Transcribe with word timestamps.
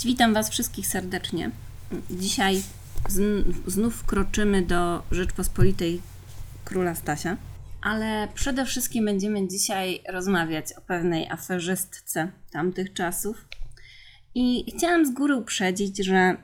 Cześć, 0.00 0.06
witam 0.06 0.34
Was 0.34 0.50
wszystkich 0.50 0.86
serdecznie. 0.86 1.50
Dzisiaj 2.10 2.62
zn- 3.08 3.52
znów 3.66 4.04
kroczymy 4.04 4.62
do 4.62 5.02
Rzeczpospolitej 5.10 6.00
Króla 6.64 6.94
Stasia, 6.94 7.36
ale 7.82 8.28
przede 8.34 8.64
wszystkim 8.64 9.04
będziemy 9.04 9.48
dzisiaj 9.48 10.02
rozmawiać 10.08 10.72
o 10.72 10.80
pewnej 10.80 11.28
aferzystce 11.28 12.32
tamtych 12.52 12.92
czasów. 12.92 13.44
I 14.34 14.72
chciałam 14.76 15.06
z 15.06 15.10
góry 15.10 15.36
uprzedzić, 15.36 16.04
że 16.04 16.36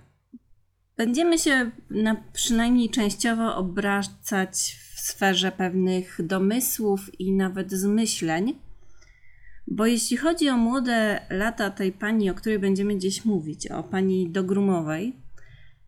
będziemy 0.96 1.38
się 1.38 1.70
na, 1.90 2.16
przynajmniej 2.32 2.90
częściowo 2.90 3.56
obracać 3.56 4.76
w 4.94 5.00
sferze 5.00 5.52
pewnych 5.52 6.26
domysłów 6.26 7.20
i 7.20 7.32
nawet 7.32 7.72
zmyśleń 7.72 8.65
bo 9.66 9.86
jeśli 9.86 10.16
chodzi 10.16 10.48
o 10.48 10.56
młode 10.56 11.26
lata 11.30 11.70
tej 11.70 11.92
pani, 11.92 12.30
o 12.30 12.34
której 12.34 12.58
będziemy 12.58 12.98
dziś 12.98 13.24
mówić, 13.24 13.70
o 13.70 13.82
pani 13.82 14.30
Dogrumowej, 14.30 15.16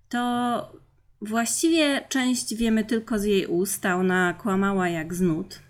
to 0.09 0.73
właściwie 1.23 2.05
część 2.09 2.55
wiemy 2.55 2.85
tylko 2.85 3.19
z 3.19 3.25
jej 3.25 3.47
ust, 3.47 3.87
a 3.87 3.97
ona 3.97 4.35
kłamała 4.35 4.89
jak 4.89 5.15
znud. 5.15 5.61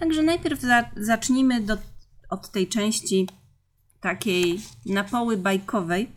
Także 0.00 0.22
najpierw 0.22 0.60
za 0.60 0.90
zacznijmy 0.96 1.60
do, 1.60 1.76
od 2.30 2.50
tej 2.50 2.68
części 2.68 3.28
takiej 4.00 4.60
na 4.86 5.04
poły 5.04 5.36
bajkowej, 5.36 6.08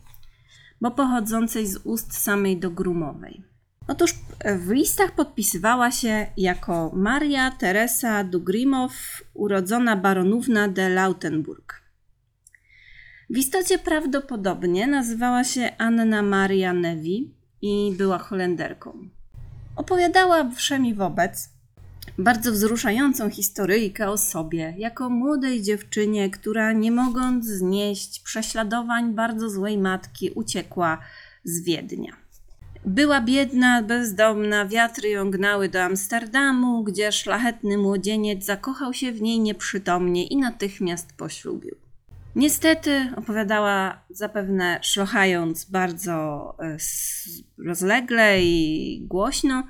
bo 0.81 0.91
pochodzącej 0.91 1.67
z 1.67 1.77
ust 1.77 2.13
samej 2.13 2.57
Dogrumowej. 2.57 3.50
Otóż 3.87 4.15
w 4.59 4.69
listach 4.69 5.11
podpisywała 5.11 5.91
się 5.91 6.27
jako 6.37 6.91
Maria 6.95 7.51
Teresa 7.51 8.23
Dugrimow, 8.23 9.23
urodzona 9.33 9.95
baronówna 9.95 10.67
de 10.67 10.89
Lautenburg. 10.89 11.81
W 13.29 13.37
istocie 13.37 13.79
prawdopodobnie 13.79 14.87
nazywała 14.87 15.43
się 15.43 15.71
Anna 15.77 16.21
Maria 16.21 16.73
Nevi 16.73 17.33
i 17.61 17.93
była 17.97 18.17
Holenderką. 18.17 19.09
Opowiadała 19.75 20.49
wszemi 20.49 20.93
wobec 20.93 21.49
bardzo 22.17 22.51
wzruszającą 22.51 23.29
historyjkę 23.29 24.09
o 24.09 24.17
sobie, 24.17 24.73
jako 24.77 25.09
młodej 25.09 25.61
dziewczynie, 25.61 26.29
która 26.29 26.73
nie 26.73 26.91
mogąc 26.91 27.45
znieść 27.45 28.19
prześladowań 28.19 29.13
bardzo 29.13 29.49
złej 29.49 29.77
matki, 29.77 30.29
uciekła 30.29 30.97
z 31.43 31.61
Wiednia. 31.63 32.13
Była 32.85 33.21
biedna, 33.21 33.81
bezdomna, 33.81 34.65
wiatry 34.65 35.09
ją 35.09 35.31
gnały 35.31 35.69
do 35.69 35.83
Amsterdamu, 35.83 36.83
gdzie 36.83 37.11
szlachetny 37.11 37.77
młodzieniec 37.77 38.45
zakochał 38.45 38.93
się 38.93 39.11
w 39.11 39.21
niej 39.21 39.39
nieprzytomnie 39.39 40.27
i 40.27 40.37
natychmiast 40.37 41.13
poślubił. 41.17 41.75
Niestety, 42.35 43.13
opowiadała 43.15 44.05
zapewne 44.09 44.79
szlochając 44.81 45.65
bardzo 45.65 46.13
e, 46.59 46.77
rozlegle 47.65 48.41
i 48.41 49.05
głośno, 49.07 49.67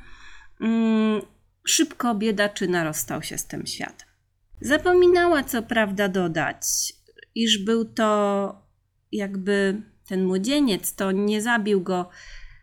mm, 0.61 1.21
szybko 1.67 2.15
biedaczyna 2.15 2.83
rozstał 2.83 3.23
się 3.23 3.37
z 3.37 3.45
tym 3.45 3.65
światem. 3.65 4.07
Zapominała 4.61 5.43
co 5.43 5.63
prawda 5.63 6.07
dodać, 6.07 6.93
iż 7.35 7.65
był 7.65 7.85
to 7.85 8.55
jakby 9.11 9.81
ten 10.07 10.25
młodzieniec, 10.25 10.95
to 10.95 11.11
nie 11.11 11.41
zabił 11.41 11.81
go 11.81 12.09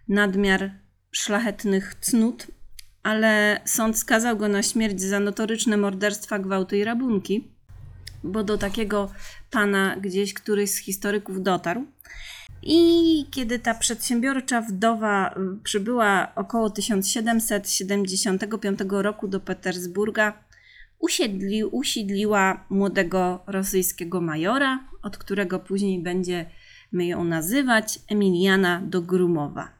nadmiar 0.08 0.70
szlachetnych 1.12 1.94
cnót, 1.94 2.46
ale 3.02 3.60
sąd 3.64 3.98
skazał 3.98 4.36
go 4.36 4.48
na 4.48 4.62
śmierć 4.62 5.00
za 5.00 5.20
notoryczne 5.20 5.76
morderstwa, 5.76 6.38
gwałty 6.38 6.78
i 6.78 6.84
rabunki, 6.84 7.48
bo 8.24 8.44
do 8.44 8.58
takiego 8.58 9.12
pana 9.50 9.96
gdzieś 9.96 10.34
któryś 10.34 10.70
z 10.70 10.78
historyków 10.78 11.42
dotarł. 11.42 11.86
I 12.62 13.26
kiedy 13.30 13.58
ta 13.58 13.74
przedsiębiorcza 13.74 14.60
wdowa 14.60 15.34
przybyła 15.64 16.32
około 16.34 16.70
1775 16.70 18.78
roku 18.90 19.28
do 19.28 19.40
Petersburga, 19.40 20.44
usiedli, 20.98 21.64
usiedliła 21.64 22.64
młodego 22.70 23.42
rosyjskiego 23.46 24.20
majora, 24.20 24.88
od 25.02 25.18
którego 25.18 25.58
później 25.58 26.02
będziemy 26.02 27.06
ją 27.06 27.24
nazywać 27.24 27.98
Emiliana 28.08 28.82
Dogrumowa. 28.86 29.77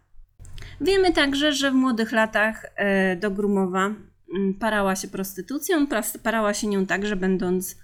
Wiemy 0.81 1.12
także, 1.12 1.53
że 1.53 1.71
w 1.71 1.75
młodych 1.75 2.12
latach 2.12 2.67
e, 2.77 3.17
do 3.17 3.31
Grumowa 3.31 3.95
parała 4.59 4.97
się 4.97 5.09
prostytucją, 5.09 5.87
parała 6.23 6.55
się 6.55 6.67
nią 6.67 6.87
także 6.87 7.17
będąc 7.17 7.77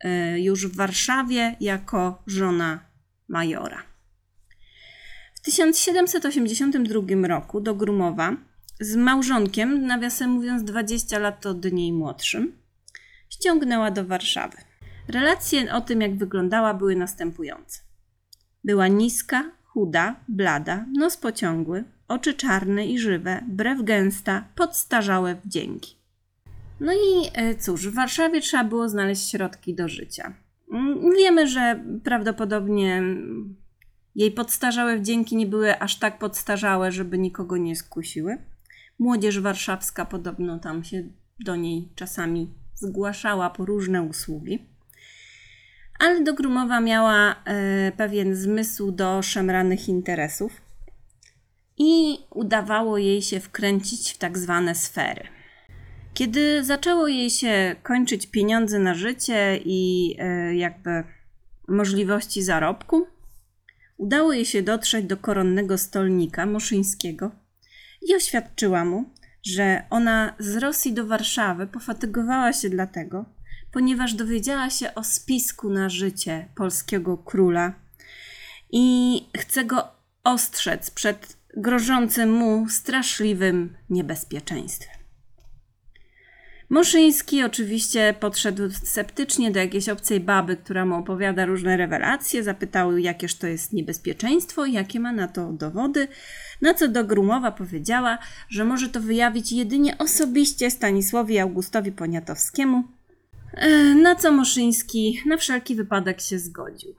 e, 0.00 0.40
już 0.40 0.66
w 0.66 0.76
Warszawie 0.76 1.56
jako 1.60 2.22
żona 2.26 2.80
majora. 3.28 3.82
W 5.34 5.40
1782 5.40 7.26
roku 7.28 7.60
do 7.60 7.74
Grumowa 7.74 8.36
z 8.80 8.96
małżonkiem, 8.96 9.86
nawiasem 9.86 10.30
mówiąc 10.30 10.64
20 10.64 11.18
lat 11.18 11.46
od 11.46 11.72
niej 11.72 11.92
młodszym, 11.92 12.52
ściągnęła 13.30 13.90
do 13.90 14.04
Warszawy. 14.04 14.56
Relacje 15.08 15.74
o 15.74 15.80
tym, 15.80 16.00
jak 16.00 16.16
wyglądała, 16.16 16.74
były 16.74 16.96
następujące. 16.96 17.80
Była 18.64 18.88
niska, 18.88 19.50
chuda, 19.64 20.16
blada, 20.28 20.86
nos 20.98 21.16
pociągły, 21.16 21.84
oczy 22.12 22.34
czarne 22.34 22.86
i 22.86 22.98
żywe, 22.98 23.44
brew 23.48 23.82
gęsta, 23.82 24.44
podstarzałe 24.54 25.34
wdzięki. 25.34 25.96
No 26.80 26.92
i 26.92 27.30
e, 27.34 27.54
cóż, 27.54 27.88
w 27.88 27.94
Warszawie 27.94 28.40
trzeba 28.40 28.64
było 28.64 28.88
znaleźć 28.88 29.30
środki 29.30 29.74
do 29.74 29.88
życia. 29.88 30.34
Mm, 30.72 31.16
wiemy, 31.18 31.48
że 31.48 31.84
prawdopodobnie 32.04 33.02
jej 34.14 34.30
podstarzałe 34.30 34.98
wdzięki 34.98 35.36
nie 35.36 35.46
były 35.46 35.78
aż 35.78 35.98
tak 35.98 36.18
podstarzałe, 36.18 36.92
żeby 36.92 37.18
nikogo 37.18 37.56
nie 37.56 37.76
skusiły. 37.76 38.38
Młodzież 38.98 39.40
warszawska 39.40 40.04
podobno 40.04 40.58
tam 40.58 40.84
się 40.84 41.02
do 41.40 41.56
niej 41.56 41.88
czasami 41.94 42.54
zgłaszała 42.74 43.50
po 43.50 43.64
różne 43.64 44.02
usługi. 44.02 44.66
Ale 45.98 46.24
do 46.24 46.34
Grumowa 46.34 46.80
miała 46.80 47.34
e, 47.44 47.92
pewien 47.96 48.34
zmysł 48.34 48.92
do 48.92 49.22
szemranych 49.22 49.88
interesów 49.88 50.61
i 51.82 52.18
udawało 52.30 52.98
jej 52.98 53.22
się 53.22 53.40
wkręcić 53.40 54.12
w 54.12 54.18
tak 54.18 54.38
zwane 54.38 54.74
sfery. 54.74 55.28
Kiedy 56.14 56.64
zaczęło 56.64 57.08
jej 57.08 57.30
się 57.30 57.76
kończyć 57.82 58.26
pieniądze 58.26 58.78
na 58.78 58.94
życie 58.94 59.60
i 59.64 60.14
e, 60.18 60.54
jakby 60.54 61.04
możliwości 61.68 62.42
zarobku, 62.42 63.06
udało 63.96 64.32
jej 64.32 64.44
się 64.44 64.62
dotrzeć 64.62 65.06
do 65.06 65.16
koronnego 65.16 65.78
stolnika 65.78 66.46
Moszyńskiego 66.46 67.30
i 68.08 68.14
oświadczyła 68.14 68.84
mu, 68.84 69.04
że 69.46 69.82
ona 69.90 70.34
z 70.38 70.56
Rosji 70.56 70.92
do 70.92 71.06
Warszawy 71.06 71.66
pofatygowała 71.66 72.52
się 72.52 72.70
dlatego, 72.70 73.24
ponieważ 73.72 74.14
dowiedziała 74.14 74.70
się 74.70 74.94
o 74.94 75.04
spisku 75.04 75.70
na 75.70 75.88
życie 75.88 76.48
polskiego 76.54 77.18
króla 77.18 77.72
i 78.72 79.16
chce 79.36 79.64
go 79.64 79.88
ostrzec 80.24 80.90
przed 80.90 81.41
grożącym 81.56 82.32
mu 82.32 82.68
straszliwym 82.68 83.76
niebezpieczeństwem. 83.90 85.02
Moszyński 86.72 87.44
oczywiście 87.44 88.14
podszedł 88.20 88.70
sceptycznie 88.70 89.50
do 89.50 89.58
jakiejś 89.58 89.88
obcej 89.88 90.20
baby, 90.20 90.56
która 90.56 90.86
mu 90.86 90.94
opowiada 90.94 91.46
różne 91.46 91.76
rewelacje, 91.76 92.42
zapytał, 92.42 92.98
jakież 92.98 93.34
to 93.34 93.46
jest 93.46 93.72
niebezpieczeństwo, 93.72 94.66
jakie 94.66 95.00
ma 95.00 95.12
na 95.12 95.28
to 95.28 95.52
dowody, 95.52 96.08
na 96.62 96.74
co 96.74 96.88
do 96.88 97.04
Grumowa 97.04 97.52
powiedziała, 97.52 98.18
że 98.48 98.64
może 98.64 98.88
to 98.88 99.00
wyjawić 99.00 99.52
jedynie 99.52 99.98
osobiście 99.98 100.70
Stanisławowi 100.70 101.38
Augustowi 101.38 101.92
Poniatowskiemu, 101.92 102.84
e, 103.52 103.94
na 103.94 104.14
co 104.14 104.32
Moszyński 104.32 105.22
na 105.26 105.36
wszelki 105.36 105.74
wypadek 105.74 106.20
się 106.20 106.38
zgodził. 106.38 106.94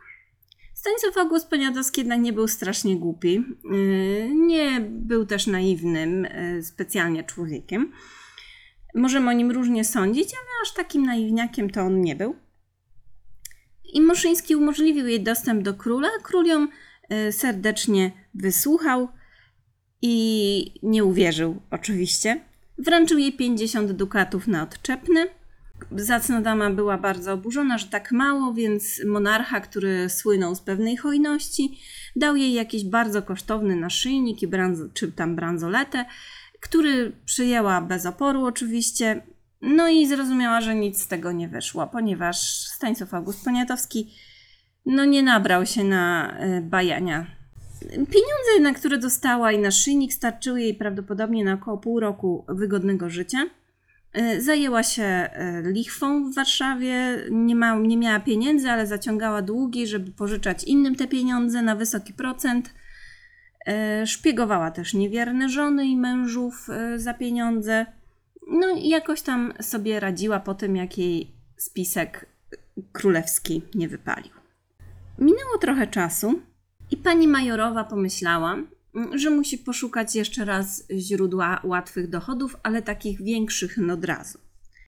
Stanisław 0.83 1.17
August 1.17 1.49
Poniatowski 1.49 2.01
jednak 2.01 2.19
nie 2.19 2.33
był 2.33 2.47
strasznie 2.47 2.95
głupi. 2.95 3.43
Y, 3.73 4.31
nie 4.35 4.81
był 4.89 5.25
też 5.25 5.47
naiwnym 5.47 6.25
y, 6.25 6.63
specjalnie 6.63 7.23
człowiekiem. 7.23 7.91
Możemy 8.95 9.29
o 9.29 9.33
nim 9.33 9.51
różnie 9.51 9.83
sądzić, 9.83 10.29
ale 10.33 10.47
aż 10.63 10.73
takim 10.73 11.05
naiwniakiem 11.05 11.69
to 11.69 11.81
on 11.81 12.01
nie 12.01 12.15
był. 12.15 12.35
I 13.93 14.01
Moszyński 14.01 14.55
umożliwił 14.55 15.07
jej 15.07 15.23
dostęp 15.23 15.63
do 15.63 15.73
króla. 15.73 16.09
Król 16.23 16.45
ją 16.45 16.67
y, 17.27 17.31
serdecznie 17.31 18.11
wysłuchał 18.33 19.07
i 20.01 20.79
nie 20.83 21.03
uwierzył 21.03 21.61
oczywiście. 21.71 22.41
Wręczył 22.77 23.17
jej 23.17 23.33
50 23.33 23.91
dukatów 23.91 24.47
na 24.47 24.63
odczepny 24.63 25.27
Zacna 25.91 26.41
dama 26.41 26.69
była 26.69 26.97
bardzo 26.97 27.33
oburzona, 27.33 27.77
że 27.77 27.87
tak 27.87 28.11
mało, 28.11 28.53
więc 28.53 29.01
monarcha, 29.05 29.61
który 29.61 30.09
słynął 30.09 30.55
z 30.55 30.61
pewnej 30.61 30.97
hojności, 30.97 31.79
dał 32.15 32.35
jej 32.35 32.53
jakiś 32.53 32.83
bardzo 32.83 33.21
kosztowny 33.21 33.75
naszyjnik 33.75 34.41
i 34.41 34.47
branzo, 34.47 34.83
czy 34.93 35.11
tam 35.11 35.35
bransoletę, 35.35 36.05
który 36.59 37.11
przyjęła 37.25 37.81
bez 37.81 38.05
oporu 38.05 38.45
oczywiście. 38.45 39.21
No 39.61 39.89
i 39.89 40.07
zrozumiała, 40.07 40.61
że 40.61 40.75
nic 40.75 41.01
z 41.01 41.07
tego 41.07 41.31
nie 41.31 41.47
wyszło, 41.47 41.87
ponieważ 41.87 42.67
Stanisław 42.67 43.13
August 43.13 43.43
Poniatowski 43.43 44.13
no 44.85 45.05
nie 45.05 45.23
nabrał 45.23 45.65
się 45.65 45.83
na 45.83 46.37
e, 46.37 46.61
bajania 46.61 47.25
Pieniądze, 47.89 48.59
na 48.61 48.73
które 48.73 48.97
dostała 48.97 49.51
i 49.51 49.59
naszyjnik 49.59 50.13
starczyły 50.13 50.61
jej 50.61 50.73
prawdopodobnie 50.73 51.45
na 51.45 51.53
około 51.53 51.77
pół 51.77 51.99
roku 51.99 52.45
wygodnego 52.47 53.09
życia. 53.09 53.37
E, 54.13 54.41
Zajęła 54.41 54.83
się 54.83 55.03
e, 55.03 55.61
lichwą 55.61 56.31
w 56.31 56.35
Warszawie, 56.35 57.25
nie, 57.31 57.55
ma, 57.55 57.75
nie 57.75 57.97
miała 57.97 58.19
pieniędzy, 58.19 58.71
ale 58.71 58.87
zaciągała 58.87 59.41
długi, 59.41 59.87
żeby 59.87 60.11
pożyczać 60.11 60.63
innym 60.63 60.95
te 60.95 61.07
pieniądze 61.07 61.61
na 61.61 61.75
wysoki 61.75 62.13
procent. 62.13 62.73
E, 63.67 64.07
Szpiegowała 64.07 64.71
też 64.71 64.93
niewierne 64.93 65.49
żony 65.49 65.85
i 65.85 65.97
mężów 65.97 66.67
za 66.95 67.13
pieniądze. 67.13 67.85
No 68.47 68.69
i 68.69 68.89
jakoś 68.89 69.21
tam 69.21 69.53
sobie 69.61 69.99
radziła 69.99 70.39
po 70.39 70.53
tym, 70.53 70.75
jak 70.75 70.97
jej 70.97 71.31
spisek 71.57 72.25
królewski 72.91 73.61
nie 73.75 73.87
wypalił. 73.87 74.33
Minęło 75.19 75.57
trochę 75.61 75.87
czasu 75.87 76.41
i 76.91 76.97
pani 76.97 77.27
Majorowa 77.27 77.83
pomyślała, 77.83 78.57
że 79.15 79.29
musi 79.29 79.57
poszukać 79.57 80.15
jeszcze 80.15 80.45
raz 80.45 80.83
źródła 80.97 81.61
łatwych 81.63 82.09
dochodów, 82.09 82.55
ale 82.63 82.81
takich 82.81 83.21
większych 83.23 83.77
od 83.91 84.05
razu. 84.05 84.39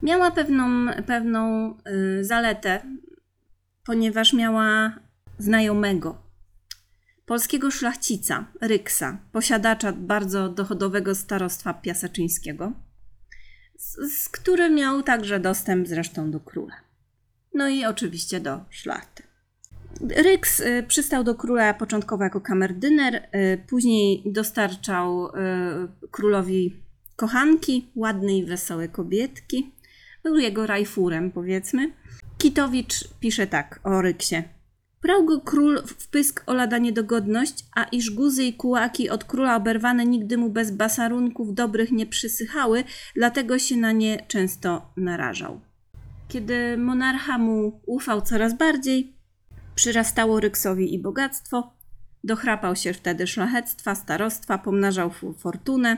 Miała 0.02 0.32
pewną, 0.32 0.86
pewną 1.08 1.74
y, 2.20 2.24
zaletę, 2.24 2.82
ponieważ 3.86 4.34
miała 4.34 5.00
znajomego, 5.38 6.22
polskiego 7.26 7.72
szlachcica, 7.72 8.46
Ryksa, 8.62 9.18
posiadacza 9.32 9.92
bardzo 9.92 10.50
dochodowego 10.50 11.16
starostwa 11.16 11.74
piaseczyńskiego, 11.74 12.74
z, 13.78 14.12
z 14.14 14.70
miał 14.70 15.04
także 15.04 15.40
dostęp 15.40 15.88
zresztą 15.88 16.32
do 16.32 16.40
króla. 16.40 16.76
No 17.54 17.68
i 17.68 17.86
oczywiście 17.86 18.40
do 18.40 18.66
szlachty. 18.70 19.24
Ryks 20.02 20.64
przystał 20.88 21.24
do 21.24 21.36
króla 21.36 21.74
początkowo 21.74 22.24
jako 22.24 22.42
kamerdyner, 22.42 23.16
y, 23.16 23.64
później 23.68 24.24
dostarczał 24.26 25.28
y, 25.28 25.32
królowi 26.12 26.76
kochanki, 27.16 27.88
ładnej 27.96 28.46
wesołej 28.46 28.90
kobietki. 28.90 29.72
Był 30.24 30.38
jego 30.38 30.68
rajfurem, 30.68 31.32
powiedzmy. 31.32 31.92
Kitowicz 32.38 33.08
pisze 33.20 33.48
tak 33.48 33.80
o 33.84 34.02
Ryksie. 34.02 34.44
Brał 35.02 35.26
go 35.26 35.42
król 35.42 35.82
w 35.88 36.08
pysk 36.08 36.44
o 36.48 36.54
lada 36.54 36.78
niedogodność, 36.78 37.66
a 37.76 37.84
iż 37.84 38.12
guzy 38.12 38.44
i 38.44 38.54
kułaki 38.54 39.10
od 39.10 39.24
króla 39.24 39.56
oberwane 39.56 40.06
nigdy 40.06 40.38
mu 40.38 40.50
bez 40.50 40.72
basarunków 40.72 41.54
dobrych 41.54 41.92
nie 41.92 42.06
przysychały, 42.06 42.84
dlatego 43.16 43.60
się 43.60 43.78
na 43.78 43.92
nie 43.92 44.26
często 44.28 44.92
narażał. 44.98 45.60
Kiedy 46.28 46.78
monarcha 46.78 47.38
mu 47.38 47.82
ufał 47.86 48.22
coraz 48.22 48.58
bardziej, 48.58 49.15
Przyrastało 49.76 50.40
Ryksowi 50.40 50.94
i 50.94 51.00
bogactwo, 51.00 51.74
dochrapał 52.24 52.76
się 52.76 52.94
wtedy 52.94 53.28
szlachectwa, 53.28 53.96
starostwa, 53.96 54.58
pomnażał 54.58 55.12
fortunę, 55.38 55.98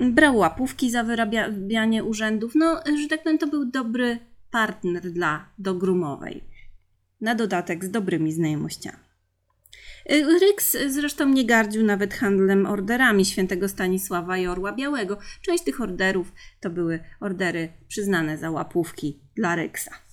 brał 0.00 0.36
łapówki 0.36 0.90
za 0.90 1.04
wyrabianie 1.04 2.04
urzędów. 2.04 2.52
No, 2.54 2.80
że 3.02 3.08
tak 3.08 3.22
powiem, 3.22 3.38
to 3.38 3.46
był 3.46 3.64
dobry 3.64 4.18
partner 4.50 5.12
dla 5.12 5.48
Dogrumowej. 5.58 6.44
Na 7.20 7.34
dodatek 7.34 7.84
z 7.84 7.90
dobrymi 7.90 8.32
znajomościami. 8.32 9.08
Y, 10.12 10.38
Ryks 10.40 10.76
zresztą 10.88 11.28
nie 11.28 11.44
gardził 11.44 11.84
nawet 11.84 12.14
handlem 12.14 12.66
orderami 12.66 13.24
świętego 13.24 13.68
Stanisława 13.68 14.38
i 14.38 14.46
Orła 14.46 14.72
Białego. 14.72 15.18
Część 15.42 15.64
tych 15.64 15.80
orderów 15.80 16.32
to 16.60 16.70
były 16.70 17.00
ordery 17.20 17.68
przyznane 17.88 18.38
za 18.38 18.50
łapówki 18.50 19.20
dla 19.36 19.54
Ryksa. 19.54 20.07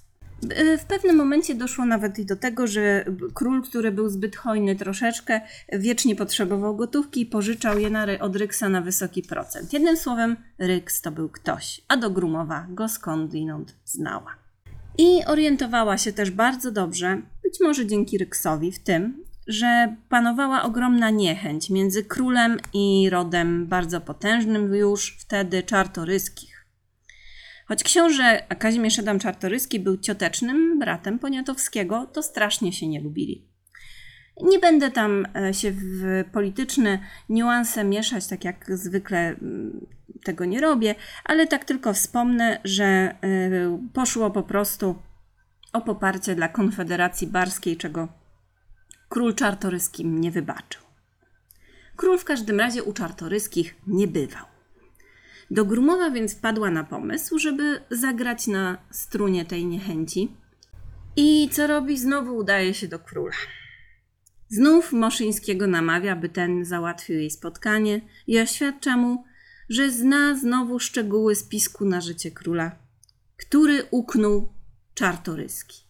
W 0.78 0.86
pewnym 0.88 1.16
momencie 1.16 1.56
doszło 1.56 1.86
nawet 1.86 2.20
i 2.20 2.26
do 2.26 2.36
tego, 2.36 2.68
że 2.68 3.06
król, 3.34 3.64
który 3.64 3.92
był 3.92 4.10
zbyt 4.10 4.36
hojny 4.36 4.76
troszeczkę, 4.76 5.42
wiecznie 5.74 6.16
potrzebował 6.16 6.76
gotówki 6.76 7.22
i 7.22 7.26
pożyczał 7.26 7.80
je 7.80 7.90
na, 7.90 8.06
od 8.20 8.36
Ryksa 8.36 8.70
na 8.70 8.82
wysoki 8.82 9.24
procent. 9.24 9.74
Jednym 9.74 9.98
słowem, 9.98 10.36
Ryks 10.60 11.02
to 11.02 11.12
był 11.12 11.30
ktoś, 11.30 11.82
a 11.88 11.98
do 11.98 12.10
Grumowa 12.10 12.68
go 12.70 12.90
skądinąd 12.90 13.76
znała. 13.86 14.36
I 14.98 15.26
orientowała 15.26 15.98
się 15.98 16.14
też 16.14 16.32
bardzo 16.32 16.72
dobrze, 16.72 17.22
być 17.44 17.60
może 17.62 17.86
dzięki 17.86 18.18
Ryksowi, 18.18 18.72
w 18.72 18.80
tym, 18.80 19.24
że 19.48 19.96
panowała 20.10 20.64
ogromna 20.64 21.10
niechęć 21.10 21.70
między 21.70 22.04
królem 22.04 22.58
i 22.74 23.10
rodem 23.10 23.68
bardzo 23.68 24.02
potężnym 24.02 24.76
już 24.76 25.18
wtedy 25.20 25.64
czartoryskich. 25.64 26.55
Choć 27.66 27.84
książę 27.84 28.44
Kazimierz 28.60 29.00
Adam 29.00 29.20
Czartoryski 29.20 29.80
był 29.80 29.98
ciotecznym 29.98 30.80
bratem 30.80 31.20
Poniatowskiego, 31.20 32.08
to 32.14 32.24
strasznie 32.24 32.74
się 32.74 32.88
nie 32.88 33.02
lubili. 33.02 33.48
Nie 34.42 34.60
będę 34.60 34.92
tam 34.92 35.28
e, 35.36 35.54
się 35.54 35.72
w 35.72 36.24
polityczne 36.32 37.00
niuanse 37.30 37.84
mieszać, 37.84 38.28
tak 38.28 38.44
jak 38.44 38.66
zwykle 38.78 39.36
tego 40.24 40.46
nie 40.46 40.62
robię, 40.62 40.96
ale 41.24 41.48
tak 41.48 41.66
tylko 41.66 41.94
wspomnę, 41.94 42.60
że 42.64 42.86
e, 42.86 43.16
poszło 43.94 44.32
po 44.32 44.44
prostu 44.44 44.96
o 45.74 45.82
poparcie 45.82 46.36
dla 46.36 46.48
Konfederacji 46.48 47.28
Barskiej, 47.28 47.78
czego 47.78 48.08
król 49.10 49.36
Czartoryski 49.36 50.06
nie 50.06 50.32
wybaczył. 50.32 50.82
Król 51.96 52.18
w 52.18 52.26
każdym 52.26 52.60
razie 52.60 52.84
u 52.84 52.94
Czartoryskich 52.94 53.76
nie 53.88 54.08
bywał. 54.08 54.55
Do 55.52 55.66
Grumowa 55.66 56.10
więc 56.10 56.36
wpadła 56.36 56.70
na 56.70 56.84
pomysł, 56.84 57.40
żeby 57.40 57.82
zagrać 57.90 58.48
na 58.48 58.78
strunie 58.92 59.46
tej 59.46 59.66
niechęci. 59.66 60.32
I 61.16 61.50
co 61.52 61.68
robi? 61.68 61.98
Znowu 61.98 62.38
udaje 62.38 62.74
się 62.74 62.88
do 62.88 63.00
króla. 63.00 63.36
Znów 64.50 64.94
Moszyńskiego 64.94 65.68
namawia, 65.68 66.16
by 66.16 66.30
ten 66.30 66.66
załatwił 66.66 67.16
jej 67.16 67.32
spotkanie 67.32 68.02
i 68.28 68.40
oświadcza 68.40 68.98
mu, 68.98 69.24
że 69.70 69.92
zna 69.92 70.38
znowu 70.38 70.80
szczegóły 70.80 71.36
spisku 71.36 71.86
na 71.86 72.02
życie 72.02 72.32
króla, 72.32 72.72
który 73.38 73.84
uknął 73.92 74.54
Czartoryski. 74.94 75.86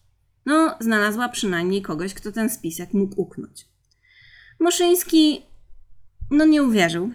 No, 0.46 0.76
znalazła 0.80 1.28
przynajmniej 1.28 1.82
kogoś, 1.82 2.14
kto 2.14 2.32
ten 2.32 2.50
spisek 2.50 2.94
mógł 2.94 3.20
uknąć. 3.20 3.66
Moszyński, 4.60 5.42
no 6.30 6.44
nie 6.44 6.62
uwierzył, 6.62 7.10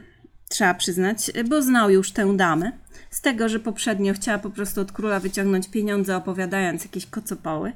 trzeba 0.52 0.74
przyznać, 0.74 1.32
bo 1.50 1.62
znał 1.62 1.90
już 1.90 2.12
tę 2.12 2.38
damę. 2.38 2.72
Z 3.10 3.22
tego, 3.22 3.50
że 3.50 3.60
poprzednio 3.60 4.14
chciała 4.14 4.40
po 4.40 4.50
prostu 4.50 4.82
od 4.82 4.92
króla 4.92 5.20
wyciągnąć 5.20 5.70
pieniądze, 5.70 6.16
opowiadając 6.16 6.84
jakieś 6.84 7.06
kocopoły. 7.06 7.72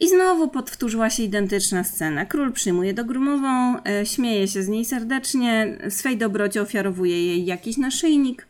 I 0.00 0.08
znowu 0.08 0.48
powtórzyła 0.48 1.10
się 1.10 1.22
identyczna 1.22 1.84
scena. 1.84 2.26
Król 2.26 2.52
przyjmuje 2.52 2.94
do 2.94 3.04
grumową, 3.04 3.82
e, 3.84 4.06
śmieje 4.06 4.48
się 4.48 4.62
z 4.62 4.68
niej 4.68 4.84
serdecznie, 4.84 5.78
swej 5.88 6.16
dobroci 6.16 6.58
ofiarowuje 6.58 7.26
jej 7.26 7.46
jakiś 7.46 7.76
naszyjnik. 7.76 8.46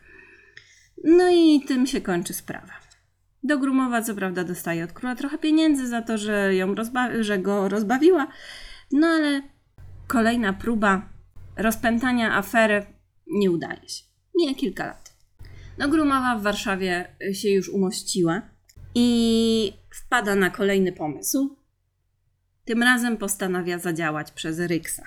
No 1.03 1.29
i 1.29 1.61
tym 1.67 1.87
się 1.87 2.01
kończy 2.01 2.33
sprawa. 2.33 2.73
Do 3.43 3.57
grumowa 3.57 4.01
co 4.01 4.15
prawda 4.15 4.43
dostaje 4.43 4.83
od 4.83 4.91
króla 4.91 5.15
trochę 5.15 5.37
pieniędzy 5.37 5.87
za 5.87 6.01
to, 6.01 6.17
że, 6.17 6.55
ją 6.55 6.75
rozba- 6.75 7.21
że 7.21 7.39
go 7.39 7.69
rozbawiła, 7.69 8.27
no 8.91 9.07
ale 9.07 9.41
kolejna 10.07 10.53
próba 10.53 11.09
rozpętania 11.57 12.35
afery 12.35 12.85
nie 13.33 13.51
udaje 13.51 13.89
się. 13.89 14.03
Mija 14.35 14.53
kilka 14.53 14.85
lat. 14.85 15.13
No, 15.77 15.89
Grumowa 15.89 16.37
w 16.37 16.43
Warszawie 16.43 17.15
się 17.33 17.49
już 17.49 17.69
umościła 17.69 18.41
i 18.95 19.73
wpada 19.89 20.35
na 20.35 20.49
kolejny 20.49 20.91
pomysł. 20.91 21.55
Tym 22.65 22.83
razem 22.83 23.17
postanawia 23.17 23.79
zadziałać 23.79 24.31
przez 24.31 24.59
Ryksa. 24.59 25.03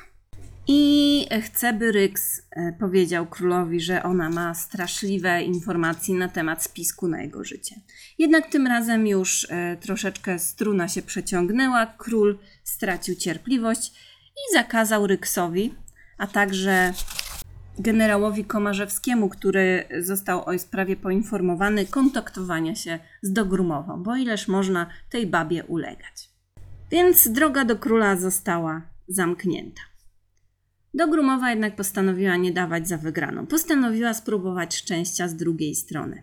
I 0.69 1.27
chce, 1.43 1.73
by 1.73 1.93
Ryks 1.93 2.43
e, 2.51 2.73
powiedział 2.81 3.27
królowi, 3.27 3.81
że 3.81 4.03
ona 4.03 4.31
ma 4.31 4.55
straszliwe 4.55 5.43
informacje 5.43 6.15
na 6.15 6.29
temat 6.29 6.65
spisku 6.65 7.09
na 7.09 7.23
jego 7.23 7.45
życie. 7.45 7.75
Jednak 8.19 8.51
tym 8.51 8.67
razem 8.67 9.07
już 9.07 9.47
e, 9.51 9.77
troszeczkę 9.81 10.39
struna 10.39 10.89
się 10.89 11.03
przeciągnęła, 11.03 11.87
król 11.87 12.39
stracił 12.65 13.15
cierpliwość 13.15 13.93
i 14.31 14.55
zakazał 14.55 15.07
Ryksowi, 15.07 15.75
a 16.19 16.27
także 16.27 16.93
generałowi 17.79 18.45
Komarzewskiemu, 18.45 19.29
który 19.29 19.85
został 20.01 20.45
o 20.45 20.59
sprawie 20.59 20.97
poinformowany, 20.97 21.87
kontaktowania 21.87 22.75
się 22.75 22.99
z 23.23 23.33
Dogrumową, 23.33 24.03
bo 24.03 24.17
ileż 24.17 24.49
można 24.49 24.87
tej 25.11 25.27
babie 25.27 25.65
ulegać. 25.65 26.31
Więc 26.91 27.29
droga 27.29 27.65
do 27.65 27.77
króla 27.77 28.17
została 28.17 28.83
zamknięta. 29.09 29.83
Dogrumowa 30.95 31.51
jednak 31.51 31.77
postanowiła 31.77 32.37
nie 32.37 32.53
dawać 32.53 32.89
za 32.89 32.99
wygraną. 32.99 33.47
Postanowiła 33.47 34.15
spróbować 34.15 34.77
szczęścia 34.77 35.29
z 35.29 35.37
drugiej 35.37 35.75
strony. 35.75 36.23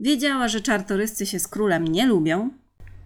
Wiedziała, 0.00 0.48
że 0.48 0.60
czartoryscy 0.60 1.26
się 1.26 1.38
z 1.38 1.48
królem 1.48 1.88
nie 1.88 2.06
lubią. 2.06 2.50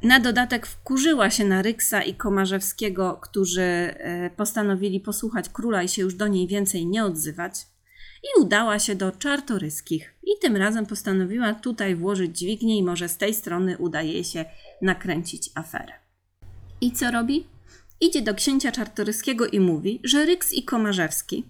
Na 0.03 0.21
dodatek 0.21 0.67
wkurzyła 0.67 1.31
się 1.31 1.45
na 1.45 1.63
Ryksa 1.63 2.03
i 2.03 2.15
Komarzewskiego, 2.15 3.19
którzy 3.23 3.63
e, 3.63 4.31
postanowili 4.31 5.01
posłuchać 5.01 5.49
króla 5.49 5.83
i 5.83 5.89
się 5.89 6.03
już 6.03 6.15
do 6.15 6.29
niej 6.29 6.47
więcej 6.47 6.87
nie 6.87 7.05
odzywać. 7.05 7.55
I 8.23 8.41
udała 8.41 8.79
się 8.79 8.95
do 8.95 9.13
czartoryskich. 9.13 10.15
I 10.23 10.31
tym 10.41 10.57
razem 10.57 10.87
postanowiła 10.87 11.55
tutaj 11.55 11.95
włożyć 11.95 12.39
dźwignię 12.39 12.79
i 12.79 12.83
może 12.83 13.09
z 13.09 13.17
tej 13.17 13.35
strony 13.35 13.79
uda 13.79 14.03
jej 14.03 14.25
się 14.25 14.45
nakręcić 14.83 15.51
aferę. 15.55 15.93
I 16.81 16.93
co 16.93 17.11
robi? 17.11 17.47
idzie 18.01 18.23
do 18.23 18.35
księcia 18.35 18.73
Czartoryskiego 18.73 19.47
i 19.47 19.61
mówi, 19.61 20.01
że 20.05 20.25
Ryks 20.25 20.53
i 20.53 20.63
Komarzewski 20.63 21.45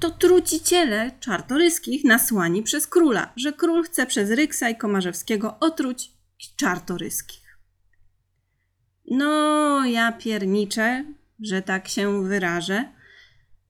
to 0.00 0.10
truciciele 0.10 1.10
Czartoryskich 1.20 2.04
nasłani 2.04 2.62
przez 2.62 2.86
króla, 2.86 3.32
że 3.36 3.52
król 3.52 3.84
chce 3.84 4.06
przez 4.06 4.30
Ryksa 4.30 4.68
i 4.68 4.76
Komarzewskiego 4.76 5.56
otruć 5.60 6.12
Czartoryskich. 6.56 7.39
No, 9.10 9.86
ja 9.86 10.12
pierniczę, 10.12 11.04
że 11.40 11.62
tak 11.62 11.88
się 11.88 12.24
wyrażę. 12.24 12.84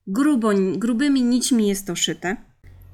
Grubo, 0.07 0.49
grubymi 0.75 1.23
nićmi 1.23 1.67
jest 1.67 1.87
to 1.87 1.95
szyte. 1.95 2.37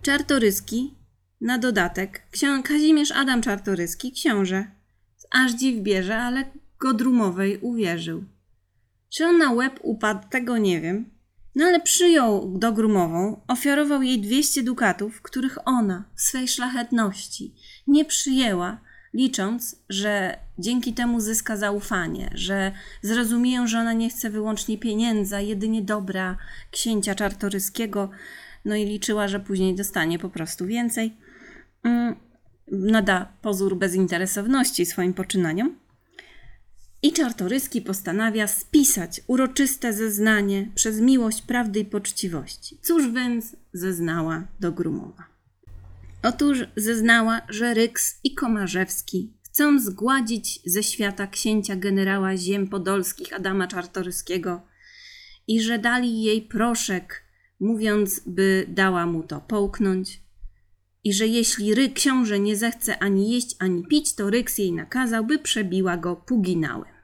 Czartoryski, 0.02 0.94
na 1.42 1.58
dodatek, 1.58 2.22
ksią- 2.32 2.64
Kazimierz 2.64 3.12
Adam 3.12 3.42
Czartoryski, 3.42 4.12
książę, 4.12 4.68
aż 5.32 5.52
dziw 5.54 5.84
bierze, 5.84 6.18
ale 6.18 6.44
Godrumowej 6.80 7.58
uwierzył. 7.62 8.24
Czy 9.14 9.26
on 9.26 9.38
na 9.38 9.52
łeb 9.52 9.80
upadł, 9.84 10.30
tego 10.30 10.58
nie 10.58 10.82
wiem. 10.82 11.10
No 11.56 11.66
ale 11.66 11.80
przyjął 11.80 12.58
Dogrumową, 12.58 13.42
ofiarował 13.48 14.02
jej 14.04 14.22
200 14.22 14.64
dukatów, 14.64 15.22
których 15.22 15.58
ona 15.66 16.04
w 16.16 16.22
swej 16.22 16.48
szlachetności 16.48 17.56
nie 17.88 18.06
przyjęła, 18.06 18.82
licząc, 19.14 19.76
że 19.90 20.38
dzięki 20.60 20.94
temu 20.94 21.20
zyska 21.20 21.58
zaufanie, 21.58 22.30
że 22.34 22.72
zrozumieją, 23.02 23.68
że 23.68 23.80
ona 23.80 23.94
nie 23.94 24.10
chce 24.10 24.30
wyłącznie 24.30 24.78
pieniędzy, 24.78 25.36
a 25.36 25.40
jedynie 25.40 25.82
dobra 25.82 26.38
księcia 26.72 27.16
czartoryskiego, 27.16 28.10
no 28.66 28.76
i 28.76 28.86
liczyła, 28.86 29.28
że 29.28 29.40
później 29.40 29.76
dostanie 29.76 30.20
po 30.20 30.30
prostu 30.30 30.66
więcej. 30.66 31.18
Mm, 31.84 32.16
Nada 32.72 33.32
pozór 33.42 33.78
bezinteresowności 33.78 34.86
swoim 34.86 35.14
poczynaniom. 35.14 35.76
I 37.02 37.12
Czartoryski 37.12 37.82
postanawia 37.82 38.48
spisać 38.48 39.22
uroczyste 39.28 39.94
zeznanie 39.94 40.72
przez 40.76 41.00
miłość 41.00 41.42
prawdy 41.42 41.80
i 41.80 41.86
poczciwości. 41.86 42.78
Cóż 42.82 43.12
więc 43.12 43.56
zeznała 43.74 44.44
do 44.60 44.72
Grumowa? 44.72 45.37
Otóż 46.24 46.64
zeznała, 46.76 47.42
że 47.50 47.74
Ryks 47.74 48.20
i 48.24 48.36
Komarzewski 48.36 49.34
chcą 49.46 49.80
zgładzić 49.80 50.60
ze 50.66 50.84
świata 50.84 51.28
księcia 51.28 51.76
generała 51.76 52.38
ziem 52.38 52.68
podolskich 52.68 53.34
Adama 53.34 53.68
Czartoryskiego 53.68 54.62
i 55.48 55.62
że 55.62 55.80
dali 55.80 56.22
jej 56.22 56.42
proszek, 56.42 57.24
mówiąc, 57.60 58.22
by 58.26 58.66
dała 58.68 59.06
mu 59.06 59.24
to 59.24 59.42
połknąć 59.42 60.22
i 61.04 61.14
że 61.14 61.28
jeśli 61.28 61.76
Ry 61.76 61.90
książę 61.90 62.40
nie 62.40 62.56
zechce 62.56 63.00
ani 63.00 63.32
jeść, 63.32 63.56
ani 63.60 63.88
pić, 63.88 64.16
to 64.16 64.30
Ryks 64.30 64.58
jej 64.58 64.74
nakazał, 64.74 65.26
by 65.26 65.40
przebiła 65.40 65.98
go 65.98 66.16
puginałem. 66.16 66.98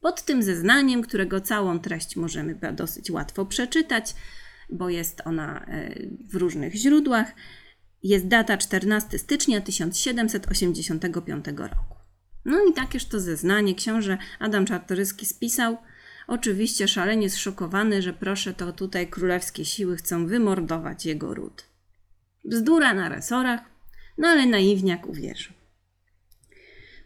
Pod 0.00 0.22
tym 0.22 0.42
zeznaniem, 0.42 1.02
którego 1.02 1.40
całą 1.40 1.78
treść 1.78 2.16
możemy 2.16 2.58
dosyć 2.72 3.10
łatwo 3.10 3.46
przeczytać, 3.46 4.14
bo 4.70 4.88
jest 4.88 5.22
ona 5.24 5.64
e, 5.64 5.94
w 6.30 6.34
różnych 6.34 6.74
źródłach, 6.74 7.34
jest 8.02 8.26
data 8.26 8.56
14 8.56 9.18
stycznia 9.18 9.60
1785 9.60 11.44
roku. 11.56 11.94
No 12.44 12.64
i 12.70 12.72
takież 12.72 13.04
to 13.04 13.20
zeznanie 13.20 13.74
książę 13.74 14.18
Adam 14.38 14.66
Czartoryski 14.66 15.26
spisał, 15.26 15.76
oczywiście 16.26 16.88
szalenie 16.88 17.30
zszokowany, 17.30 18.02
że 18.02 18.12
proszę 18.12 18.54
to 18.54 18.72
tutaj 18.72 19.08
królewskie 19.08 19.64
siły 19.64 19.96
chcą 19.96 20.26
wymordować 20.26 21.06
jego 21.06 21.34
ród. 21.34 21.64
Bzdura 22.44 22.94
na 22.94 23.08
resorach, 23.08 23.60
no 24.18 24.28
ale 24.28 24.46
naiwniak 24.46 25.06
uwierzył. 25.06 25.52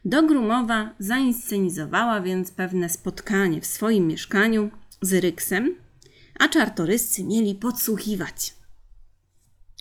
Dogrumowa 0.05 0.95
zainscenizowała 0.99 2.21
więc 2.21 2.50
pewne 2.50 2.88
spotkanie 2.88 3.61
w 3.61 3.67
swoim 3.67 4.07
mieszkaniu 4.07 4.71
z 5.03 5.12
Ryksem, 5.12 5.75
a 6.38 6.49
czartoryscy 6.49 7.25
mieli 7.25 7.55
podsłuchiwać. 7.55 8.56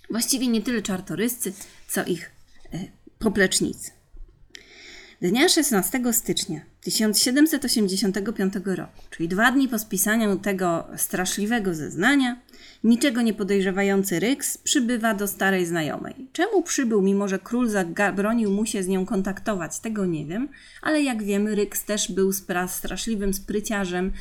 Właściwie 0.09 0.47
nie 0.47 0.62
tyle 0.62 0.81
czartoryscy, 0.81 1.53
co 1.88 2.03
ich 2.03 2.31
e, 2.74 2.77
poplecznicy. 3.19 3.91
Dnia 5.21 5.50
16 5.50 6.01
stycznia 6.12 6.62
1785 6.81 8.53
roku, 8.65 9.01
czyli 9.09 9.29
dwa 9.29 9.51
dni 9.51 9.67
po 9.67 9.79
spisaniu 9.79 10.39
tego 10.39 10.88
straszliwego 10.97 11.75
zeznania, 11.75 12.41
niczego 12.83 13.21
nie 13.21 13.33
podejrzewający 13.33 14.19
Ryks 14.19 14.57
przybywa 14.57 15.13
do 15.13 15.27
starej 15.27 15.65
znajomej. 15.65 16.13
Czemu 16.33 16.63
przybył, 16.63 17.01
mimo 17.01 17.27
że 17.27 17.39
król 17.39 17.69
zabronił 17.69 18.51
mu 18.51 18.65
się 18.65 18.83
z 18.83 18.88
nią 18.88 19.05
kontaktować, 19.05 19.79
tego 19.79 20.05
nie 20.05 20.25
wiem, 20.25 20.50
ale 20.81 21.03
jak 21.03 21.24
wiemy, 21.24 21.55
Ryks 21.55 21.85
też 21.85 22.12
był 22.12 22.31
straszliwym 22.67 23.33
spryciarzem 23.33 24.12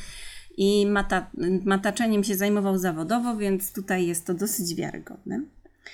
i 0.57 0.87
mata- 0.87 1.29
mataczeniem 1.65 2.23
się 2.23 2.35
zajmował 2.35 2.77
zawodowo, 2.77 3.37
więc 3.37 3.73
tutaj 3.73 4.07
jest 4.07 4.25
to 4.25 4.33
dosyć 4.33 4.75
wiarygodne. 4.75 5.41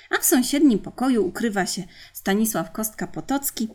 A 0.10 0.18
w 0.18 0.26
sąsiednim 0.26 0.80
pokoju 0.80 1.28
ukrywa 1.28 1.66
się 1.66 1.84
Stanisław 2.14 2.72
Kostka-Potocki 2.72 3.68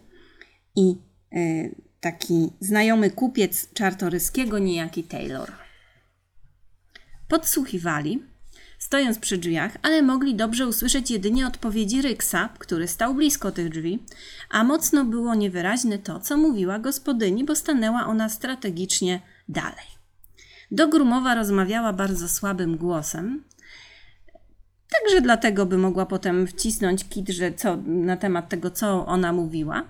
i 0.76 0.96
y, 1.36 1.74
taki 2.00 2.50
znajomy 2.60 3.10
kupiec 3.10 3.72
Czartoryskiego, 3.72 4.58
niejaki 4.58 5.04
Taylor. 5.04 5.52
Podsłuchiwali, 7.28 8.22
stojąc 8.78 9.18
przy 9.18 9.38
drzwiach, 9.38 9.76
ale 9.82 10.02
mogli 10.02 10.34
dobrze 10.34 10.66
usłyszeć 10.66 11.10
jedynie 11.10 11.46
odpowiedzi 11.46 12.02
Ryksa, 12.02 12.48
który 12.58 12.88
stał 12.88 13.14
blisko 13.14 13.52
tych 13.52 13.68
drzwi, 13.68 14.04
a 14.50 14.64
mocno 14.64 15.04
było 15.04 15.34
niewyraźne 15.34 15.98
to, 15.98 16.20
co 16.20 16.36
mówiła 16.36 16.78
gospodyni, 16.78 17.44
bo 17.44 17.56
stanęła 17.56 18.06
ona 18.06 18.28
strategicznie 18.28 19.20
dalej. 19.48 19.86
Dogrumowa 20.70 21.34
rozmawiała 21.34 21.92
bardzo 21.92 22.28
słabym 22.28 22.76
głosem, 22.76 23.44
także 24.92 25.20
dlatego 25.20 25.66
by 25.66 25.78
mogła 25.78 26.06
potem 26.06 26.46
wcisnąć 26.46 27.08
kit, 27.08 27.28
że 27.28 27.52
co, 27.52 27.76
na 27.86 28.16
temat 28.16 28.48
tego, 28.48 28.70
co 28.70 29.06
ona 29.06 29.32
mówiła, 29.32 29.84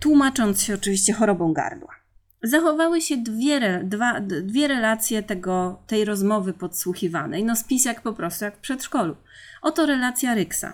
tłumacząc 0.00 0.62
się 0.62 0.74
oczywiście 0.74 1.12
chorobą 1.12 1.52
gardła. 1.52 1.96
Zachowały 2.42 3.00
się 3.00 3.16
dwie, 3.16 3.80
dwa, 3.84 4.20
dwie 4.20 4.68
relacje 4.68 5.22
tego, 5.22 5.82
tej 5.86 6.04
rozmowy 6.04 6.52
podsłuchiwanej. 6.52 7.44
No 7.44 7.56
spis 7.56 7.84
jak 7.84 8.00
po 8.00 8.12
prostu 8.12 8.44
jak 8.44 8.56
w 8.56 8.60
przedszkolu. 8.60 9.16
Oto 9.62 9.86
relacja 9.86 10.34
Ryksa. 10.34 10.72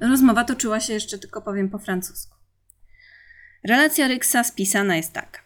Rozmowa 0.00 0.44
toczyła 0.44 0.80
się 0.80 0.92
jeszcze 0.92 1.18
tylko 1.18 1.42
powiem 1.42 1.70
po 1.70 1.78
francusku. 1.78 2.36
Relacja 3.64 4.08
Ryksa 4.08 4.44
spisana 4.44 4.96
jest 4.96 5.12
tak. 5.12 5.42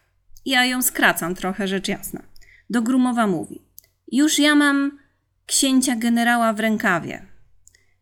Ja 0.46 0.64
ją 0.64 0.82
skracam 0.82 1.34
trochę, 1.34 1.68
rzecz 1.68 1.88
jasna. 1.88 2.22
Do 2.70 2.82
Grumowa 2.82 3.26
mówi. 3.26 3.62
Już 4.12 4.38
ja 4.38 4.54
mam 4.54 4.98
księcia 5.52 5.96
generała 5.96 6.52
w 6.52 6.60
rękawie. 6.60 7.26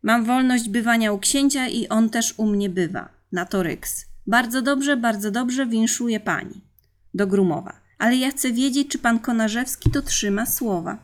Mam 0.03 0.25
wolność 0.25 0.69
bywania 0.69 1.11
u 1.11 1.19
księcia 1.19 1.67
i 1.67 1.87
on 1.87 2.09
też 2.09 2.33
u 2.37 2.45
mnie 2.45 2.69
bywa. 2.69 3.09
Na 3.31 3.45
to 3.45 3.63
Ryks. 3.63 4.05
Bardzo 4.27 4.61
dobrze, 4.61 4.97
bardzo 4.97 5.31
dobrze 5.31 5.65
winszuje 5.65 6.19
pani. 6.19 6.61
Do 7.13 7.27
Grumowa. 7.27 7.79
Ale 7.97 8.15
ja 8.15 8.31
chcę 8.31 8.51
wiedzieć, 8.51 8.87
czy 8.87 8.99
pan 8.99 9.19
Konarzewski 9.19 9.89
dotrzyma 9.89 10.45
słowa. 10.45 10.97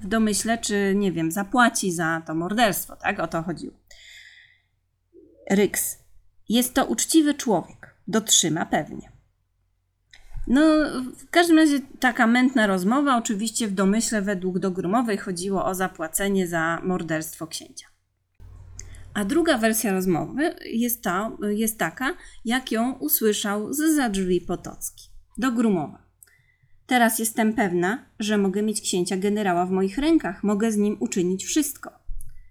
W 0.00 0.06
domyśle, 0.06 0.58
czy 0.58 0.92
nie 0.96 1.12
wiem, 1.12 1.32
zapłaci 1.32 1.92
za 1.92 2.22
to 2.26 2.34
morderstwo, 2.34 2.96
tak? 2.96 3.20
O 3.20 3.26
to 3.26 3.42
chodziło. 3.42 3.74
Ryks. 5.50 5.98
Jest 6.48 6.74
to 6.74 6.84
uczciwy 6.84 7.34
człowiek. 7.34 7.94
Dotrzyma 8.08 8.66
pewnie. 8.66 9.15
No, 10.46 10.60
w 11.18 11.30
każdym 11.30 11.56
razie 11.56 11.80
taka 12.00 12.26
mętna 12.26 12.66
rozmowa. 12.66 13.16
Oczywiście 13.16 13.68
w 13.68 13.72
domyśle 13.72 14.22
według 14.22 14.58
Dogrumowej 14.58 15.18
chodziło 15.18 15.64
o 15.64 15.74
zapłacenie 15.74 16.46
za 16.46 16.80
morderstwo 16.84 17.46
księcia. 17.46 17.86
A 19.14 19.24
druga 19.24 19.58
wersja 19.58 19.92
rozmowy 19.92 20.54
jest, 20.64 21.02
ta, 21.02 21.30
jest 21.50 21.78
taka, 21.78 22.16
jak 22.44 22.72
ją 22.72 22.92
usłyszał 22.92 23.72
z 23.72 23.94
za 23.96 24.08
drzwi 24.08 24.40
Potocki. 24.40 25.08
Do 25.38 25.52
Grumowa. 25.52 26.06
Teraz 26.86 27.18
jestem 27.18 27.52
pewna, 27.52 28.04
że 28.18 28.38
mogę 28.38 28.62
mieć 28.62 28.80
księcia 28.80 29.16
generała 29.16 29.66
w 29.66 29.70
moich 29.70 29.98
rękach, 29.98 30.44
mogę 30.44 30.72
z 30.72 30.76
nim 30.76 30.96
uczynić 31.00 31.44
wszystko. 31.44 32.05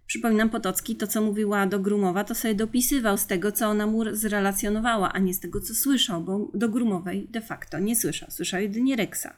Przypominam 0.08 0.50
Potocki, 0.50 0.96
to 0.96 1.08
co 1.08 1.22
mówiła 1.22 1.68
do 1.68 1.80
Grumowa, 1.80 2.24
to 2.24 2.36
sobie 2.36 2.56
dopisywał 2.56 3.18
z 3.18 3.26
tego, 3.26 3.52
co 3.52 3.68
ona 3.68 3.88
mu 3.88 4.16
zrelacjonowała, 4.16 5.14
a 5.14 5.20
nie 5.20 5.34
z 5.34 5.40
tego, 5.40 5.62
co 5.62 5.76
słyszał, 5.76 6.22
bo 6.22 6.52
do 6.54 6.70
Grumowej 6.70 7.28
de 7.30 7.42
facto 7.42 7.80
nie 7.80 7.96
słyszał, 7.96 8.32
słyszał 8.32 8.62
jedynie 8.62 8.96
Reksa. 8.96 9.34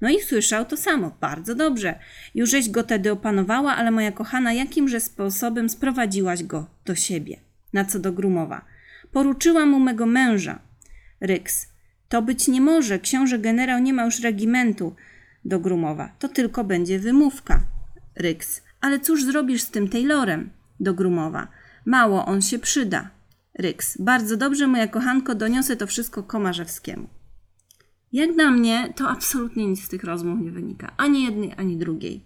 No 0.00 0.08
i 0.10 0.20
słyszał 0.20 0.64
to 0.64 0.76
samo, 0.76 1.16
bardzo 1.20 1.54
dobrze. 1.54 1.98
Jużeś 2.34 2.70
go 2.70 2.82
tedy 2.82 3.12
opanowała, 3.12 3.76
ale 3.76 3.90
moja 3.90 4.12
kochana, 4.12 4.52
jakimże 4.52 5.00
sposobem 5.00 5.68
sprowadziłaś 5.68 6.42
go 6.42 6.66
do 6.84 6.94
siebie? 6.94 7.40
Na 7.72 7.84
co 7.84 7.98
do 7.98 8.12
Grumowa. 8.12 8.64
Poruczyła 9.12 9.66
mu 9.66 9.80
mego 9.80 10.06
męża. 10.06 10.58
Ryks. 11.20 11.68
To 12.08 12.22
być 12.22 12.48
nie 12.48 12.60
może, 12.60 12.98
książę 12.98 13.38
generał 13.38 13.80
nie 13.80 13.92
ma 13.92 14.04
już 14.04 14.20
regimentu. 14.20 14.94
Do 15.44 15.60
Grumowa. 15.60 16.12
To 16.18 16.28
tylko 16.28 16.64
będzie 16.64 16.98
wymówka. 16.98 17.62
Ryks. 18.16 18.65
Ale 18.86 19.00
cóż 19.00 19.24
zrobisz 19.24 19.62
z 19.62 19.70
tym 19.70 19.88
Taylorem? 19.88 20.50
Do 20.80 20.94
Grumowa. 20.94 21.48
Mało, 21.84 22.26
on 22.26 22.42
się 22.42 22.58
przyda. 22.58 23.10
Ryks. 23.58 23.98
Bardzo 24.00 24.36
dobrze, 24.36 24.66
moja 24.66 24.88
kochanko, 24.88 25.34
doniosę 25.34 25.76
to 25.76 25.86
wszystko 25.86 26.22
Komarzewskiemu. 26.22 27.08
Jak 28.12 28.34
dla 28.34 28.50
mnie, 28.50 28.92
to 28.96 29.08
absolutnie 29.08 29.66
nic 29.66 29.84
z 29.84 29.88
tych 29.88 30.04
rozmów 30.04 30.40
nie 30.40 30.50
wynika. 30.50 30.94
Ani 30.96 31.24
jednej, 31.24 31.52
ani 31.56 31.76
drugiej. 31.76 32.24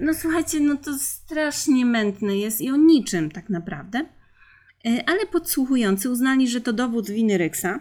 No 0.00 0.14
słuchajcie, 0.14 0.60
no 0.60 0.76
to 0.76 0.98
strasznie 0.98 1.86
mętne 1.86 2.36
jest 2.36 2.60
i 2.60 2.70
o 2.70 2.76
niczym 2.76 3.30
tak 3.30 3.50
naprawdę. 3.50 3.98
E, 3.98 5.08
ale 5.08 5.26
podsłuchujący 5.26 6.10
uznali, 6.10 6.48
że 6.48 6.60
to 6.60 6.72
dowód 6.72 7.10
winy 7.10 7.38
Ryksa. 7.38 7.80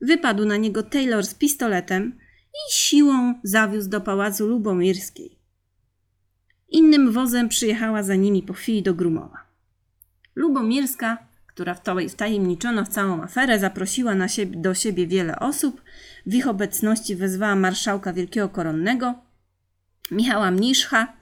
Wypadł 0.00 0.44
na 0.44 0.56
niego 0.56 0.82
Taylor 0.82 1.26
z 1.26 1.34
pistoletem 1.34 2.18
i 2.52 2.72
siłą 2.72 3.34
zawiózł 3.42 3.90
do 3.90 4.00
pałacu 4.00 4.46
Lubomirskiej. 4.46 5.33
Innym 6.74 7.12
wozem 7.12 7.48
przyjechała 7.48 8.02
za 8.02 8.14
nimi 8.14 8.42
po 8.42 8.52
chwili 8.52 8.82
do 8.82 8.94
Grumowa. 8.94 9.38
Lubomirska, 10.34 11.18
która 11.46 11.74
wtajemniczono 12.08 12.84
w 12.84 12.88
całą 12.88 13.22
aferę, 13.22 13.58
zaprosiła 13.58 14.14
na 14.14 14.28
siebie, 14.28 14.60
do 14.60 14.74
siebie 14.74 15.06
wiele 15.06 15.38
osób. 15.38 15.82
W 16.26 16.34
ich 16.34 16.48
obecności 16.48 17.16
wezwała 17.16 17.56
marszałka 17.56 18.12
Wielkiego 18.12 18.48
Koronnego, 18.48 19.14
Michała 20.10 20.50
Mniszcha, 20.50 21.12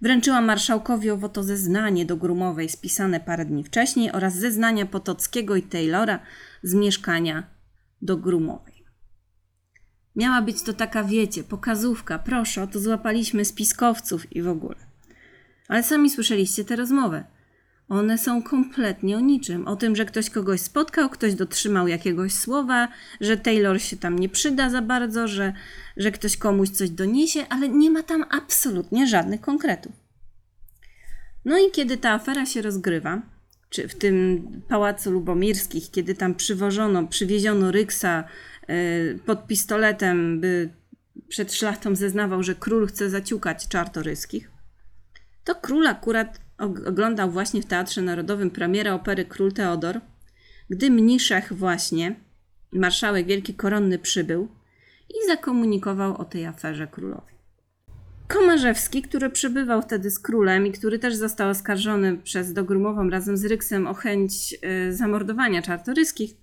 wręczyła 0.00 0.40
marszałkowi 0.40 1.10
owo 1.10 1.30
zeznanie 1.42 2.06
do 2.06 2.16
Grumowej 2.16 2.68
spisane 2.68 3.20
parę 3.20 3.44
dni 3.44 3.64
wcześniej 3.64 4.12
oraz 4.12 4.34
zeznania 4.34 4.86
Potockiego 4.86 5.56
i 5.56 5.62
Taylora 5.62 6.18
z 6.62 6.74
mieszkania 6.74 7.42
do 8.02 8.16
Grumowej. 8.16 8.69
Miała 10.16 10.42
być 10.42 10.62
to 10.62 10.72
taka, 10.72 11.04
wiecie, 11.04 11.44
pokazówka, 11.44 12.18
proszę, 12.18 12.68
to 12.72 12.80
złapaliśmy 12.80 13.44
spiskowców 13.44 14.36
i 14.36 14.42
w 14.42 14.48
ogóle. 14.48 14.76
Ale 15.68 15.82
sami 15.82 16.10
słyszeliście 16.10 16.64
tę 16.64 16.76
rozmowę. 16.76 17.24
One 17.88 18.18
są 18.18 18.42
kompletnie 18.42 19.16
o 19.16 19.20
niczym. 19.20 19.68
O 19.68 19.76
tym, 19.76 19.96
że 19.96 20.04
ktoś 20.04 20.30
kogoś 20.30 20.60
spotkał, 20.60 21.08
ktoś 21.08 21.34
dotrzymał 21.34 21.88
jakiegoś 21.88 22.32
słowa, 22.32 22.88
że 23.20 23.36
Taylor 23.36 23.80
się 23.80 23.96
tam 23.96 24.18
nie 24.18 24.28
przyda 24.28 24.70
za 24.70 24.82
bardzo, 24.82 25.28
że, 25.28 25.52
że 25.96 26.10
ktoś 26.10 26.36
komuś 26.36 26.68
coś 26.68 26.90
doniesie, 26.90 27.46
ale 27.48 27.68
nie 27.68 27.90
ma 27.90 28.02
tam 28.02 28.24
absolutnie 28.30 29.06
żadnych 29.06 29.40
konkretów. 29.40 29.92
No 31.44 31.58
i 31.58 31.70
kiedy 31.70 31.96
ta 31.96 32.10
afera 32.10 32.46
się 32.46 32.62
rozgrywa, 32.62 33.22
czy 33.70 33.88
w 33.88 33.94
tym 33.94 34.46
pałacu 34.68 35.10
Lubomirskich, 35.10 35.90
kiedy 35.90 36.14
tam 36.14 36.34
przywożono, 36.34 37.06
przywieziono 37.06 37.70
Ryksa 37.70 38.24
pod 39.26 39.46
pistoletem, 39.46 40.40
by 40.40 40.70
przed 41.28 41.54
szlachtą 41.54 41.96
zeznawał, 41.96 42.42
że 42.42 42.54
król 42.54 42.86
chce 42.86 43.10
zaciukać 43.10 43.68
czartoryskich, 43.68 44.50
to 45.44 45.54
król 45.54 45.86
akurat 45.86 46.40
oglądał 46.86 47.30
właśnie 47.30 47.62
w 47.62 47.66
Teatrze 47.66 48.02
Narodowym 48.02 48.50
premierę 48.50 48.94
opery 48.94 49.24
Król 49.24 49.52
Teodor, 49.52 50.00
gdy 50.70 50.90
mniszech 50.90 51.52
właśnie, 51.52 52.14
marszałek 52.72 53.26
Wielki 53.26 53.54
Koronny 53.54 53.98
przybył 53.98 54.48
i 55.08 55.26
zakomunikował 55.26 56.16
o 56.16 56.24
tej 56.24 56.46
aferze 56.46 56.86
królowi. 56.86 57.34
Komarzewski, 58.28 59.02
który 59.02 59.30
przybywał 59.30 59.82
wtedy 59.82 60.10
z 60.10 60.18
królem 60.18 60.66
i 60.66 60.72
który 60.72 60.98
też 60.98 61.14
został 61.14 61.50
oskarżony 61.50 62.16
przez 62.16 62.52
Dogrumową 62.52 63.10
razem 63.10 63.36
z 63.36 63.44
Ryksem 63.44 63.86
o 63.86 63.94
chęć 63.94 64.54
y, 64.88 64.96
zamordowania 64.96 65.62
czartoryskich, 65.62 66.34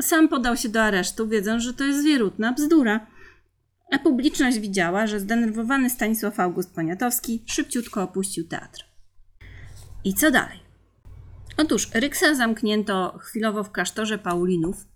sam 0.00 0.28
podał 0.28 0.56
się 0.56 0.68
do 0.68 0.82
aresztu, 0.82 1.28
wiedząc, 1.28 1.62
że 1.62 1.74
to 1.74 1.84
jest 1.84 2.04
wierutna 2.04 2.52
bzdura. 2.52 3.06
A 3.92 3.98
publiczność 3.98 4.58
widziała, 4.58 5.06
że 5.06 5.20
zdenerwowany 5.20 5.90
Stanisław 5.90 6.40
August 6.40 6.74
Poniatowski 6.74 7.44
szybciutko 7.46 8.02
opuścił 8.02 8.48
teatr. 8.48 8.84
I 10.04 10.14
co 10.14 10.30
dalej? 10.30 10.58
Otóż 11.56 11.88
Ryksa 11.94 12.34
zamknięto 12.34 13.18
chwilowo 13.18 13.64
w 13.64 13.72
klasztorze 13.72 14.18
Paulinów. 14.18 14.86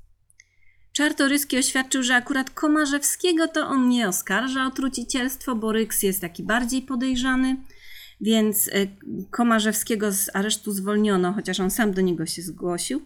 Czartoryski 0.93 1.59
oświadczył, 1.59 2.03
że 2.03 2.15
akurat 2.15 2.51
Komarzewskiego 2.51 3.49
to 3.49 3.67
on 3.67 3.89
nie 3.89 4.09
oskarża 4.09 4.67
o 4.67 4.71
trucicielstwo, 4.71 5.55
bo 5.55 5.73
Ryks 5.73 6.03
jest 6.03 6.21
taki 6.21 6.43
bardziej 6.43 6.83
podejrzany, 6.83 7.57
więc 8.21 8.69
y, 8.69 8.97
Komarzewskiego 9.31 10.13
z 10.13 10.37
aresztu 10.37 10.73
zwolniono, 10.73 11.33
chociaż 11.33 11.61
on 11.61 11.71
sam 11.71 11.93
do 11.93 12.01
niego 12.01 12.27
się 12.27 12.43
zgłosił. 12.43 13.03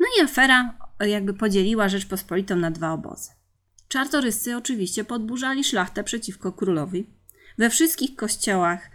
No 0.00 0.06
i 0.18 0.24
afera 0.24 0.78
jakby 1.00 1.34
podzieliła 1.34 1.88
Rzeczpospolitą 1.88 2.56
na 2.56 2.70
dwa 2.70 2.92
obozy. 2.92 3.30
Czartoryscy 3.88 4.56
oczywiście 4.56 5.04
podburzali 5.04 5.64
szlachtę 5.64 6.04
przeciwko 6.04 6.52
królowi. 6.52 7.06
We 7.58 7.70
wszystkich 7.70 8.16
kościołach 8.16 8.90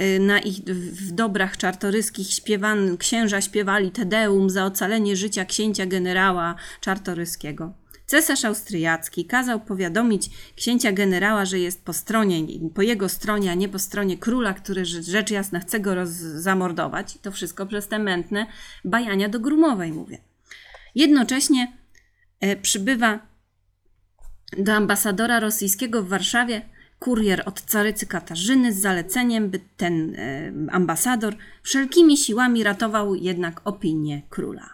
Y, 0.00 0.20
na 0.20 0.38
ich 0.38 0.56
w 0.74 1.12
dobrach 1.12 1.56
czartoryskich 1.56 2.30
śpiewan, 2.30 2.96
księża 2.96 3.40
śpiewali 3.40 3.90
Tedeum 3.90 4.50
za 4.50 4.64
ocalenie 4.64 5.16
życia 5.16 5.44
księcia 5.44 5.86
generała 5.86 6.54
czartoryskiego. 6.80 7.72
Cesarz 8.06 8.44
austriacki 8.44 9.24
kazał 9.24 9.60
powiadomić 9.60 10.30
księcia 10.56 10.92
generała, 10.92 11.44
że 11.44 11.58
jest 11.58 11.84
po 11.84 11.92
stronie, 11.92 12.58
po 12.74 12.82
jego 12.82 13.08
stronie, 13.08 13.50
a 13.50 13.54
nie 13.54 13.68
po 13.68 13.78
stronie 13.78 14.18
króla, 14.18 14.54
który 14.54 14.84
rzecz 14.84 15.30
jasna 15.30 15.60
chce 15.60 15.80
go 15.80 15.94
zamordować. 16.34 17.18
To 17.22 17.32
wszystko 17.32 17.66
przez 17.66 17.88
te 17.88 17.98
mętne 17.98 18.46
bajania 18.84 19.28
do 19.28 19.40
Grumowej, 19.40 19.92
mówię. 19.92 20.27
Jednocześnie 20.98 21.72
e, 22.40 22.56
przybywa 22.56 23.20
do 24.58 24.72
ambasadora 24.72 25.40
rosyjskiego 25.40 26.02
w 26.02 26.08
Warszawie 26.08 26.62
kurier 26.98 27.42
od 27.46 27.60
carycy 27.60 28.06
Katarzyny 28.06 28.72
z 28.72 28.80
zaleceniem, 28.80 29.50
by 29.50 29.60
ten 29.76 30.14
e, 30.14 30.52
ambasador 30.70 31.36
wszelkimi 31.62 32.16
siłami 32.16 32.64
ratował 32.64 33.14
jednak 33.14 33.60
opinię 33.64 34.22
króla. 34.30 34.70